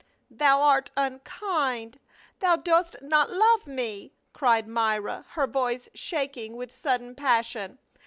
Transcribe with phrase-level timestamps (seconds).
[0.31, 1.99] "Thou art unkind!
[2.39, 7.77] thou dost not love me!" cried Myra, her voice shaking with sudden passion.